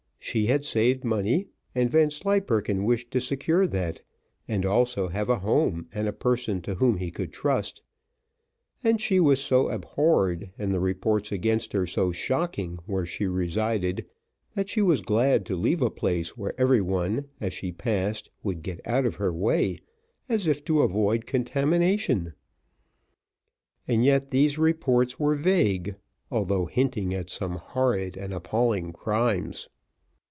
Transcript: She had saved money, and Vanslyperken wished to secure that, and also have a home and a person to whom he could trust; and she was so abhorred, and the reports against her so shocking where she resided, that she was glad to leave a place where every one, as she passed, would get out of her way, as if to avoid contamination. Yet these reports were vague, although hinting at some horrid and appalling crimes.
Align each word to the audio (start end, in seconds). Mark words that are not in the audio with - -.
She 0.23 0.45
had 0.45 0.63
saved 0.63 1.03
money, 1.03 1.47
and 1.75 1.89
Vanslyperken 1.89 2.85
wished 2.85 3.11
to 3.11 3.19
secure 3.19 3.67
that, 3.67 4.01
and 4.47 4.65
also 4.65 5.09
have 5.09 5.29
a 5.29 5.39
home 5.39 5.87
and 5.91 6.07
a 6.07 6.13
person 6.13 6.61
to 6.61 6.75
whom 6.75 6.97
he 6.97 7.11
could 7.11 7.33
trust; 7.33 7.81
and 8.81 9.01
she 9.01 9.19
was 9.19 9.41
so 9.41 9.67
abhorred, 9.67 10.51
and 10.57 10.73
the 10.73 10.79
reports 10.79 11.33
against 11.33 11.73
her 11.73 11.85
so 11.85 12.13
shocking 12.13 12.77
where 12.85 13.05
she 13.05 13.25
resided, 13.25 14.05
that 14.53 14.69
she 14.69 14.81
was 14.81 15.01
glad 15.01 15.45
to 15.47 15.55
leave 15.57 15.81
a 15.81 15.89
place 15.89 16.37
where 16.37 16.53
every 16.57 16.81
one, 16.81 17.25
as 17.41 17.51
she 17.51 17.73
passed, 17.73 18.29
would 18.41 18.61
get 18.61 18.79
out 18.85 19.05
of 19.07 19.15
her 19.15 19.33
way, 19.33 19.79
as 20.29 20.47
if 20.47 20.63
to 20.65 20.83
avoid 20.83 21.25
contamination. 21.25 22.33
Yet 23.87 24.29
these 24.29 24.57
reports 24.59 25.19
were 25.19 25.35
vague, 25.35 25.95
although 26.29 26.67
hinting 26.67 27.13
at 27.13 27.31
some 27.31 27.53
horrid 27.55 28.15
and 28.15 28.31
appalling 28.33 28.93
crimes. 28.93 29.67